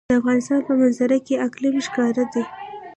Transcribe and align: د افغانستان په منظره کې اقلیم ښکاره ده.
د 0.09 0.11
افغانستان 0.19 0.59
په 0.67 0.73
منظره 0.79 1.17
کې 1.25 1.41
اقلیم 1.47 1.75
ښکاره 1.87 2.23
ده. 2.33 2.43